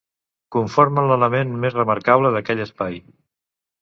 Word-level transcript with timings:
Conformen 0.55 1.11
l'element 1.11 1.53
més 1.65 1.77
remarcable 1.77 2.33
d'aquell 2.37 2.65
espai. 2.67 2.99